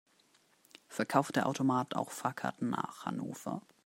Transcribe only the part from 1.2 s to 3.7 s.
der Automat auch Fahrkarten nach Hannover?